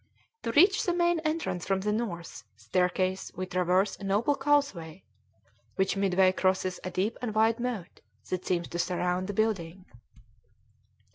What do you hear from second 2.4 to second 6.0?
staircase we traverse a noble causeway, which